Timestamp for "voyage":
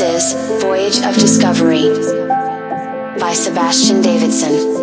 0.60-0.98